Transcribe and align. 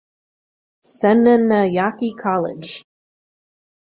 Senanayake 0.97 2.09
College. 2.23 2.71